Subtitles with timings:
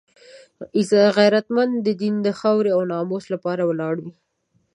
[1.17, 4.13] غیرتمند د دین، خاورې او ناموس لپاره ولاړ وي